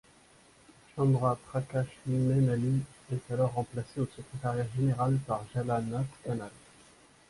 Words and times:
Chandra 0.95 1.35
Prakash 1.45 1.95
Mainali 2.07 2.79
est 3.11 3.31
alors 3.33 3.53
remplacé, 3.53 3.99
au 4.01 4.07
secrétariat 4.07 4.65
général, 4.75 5.17
par 5.27 5.45
Jhala 5.53 5.79
Nath 5.79 6.07
Khanal. 6.25 6.49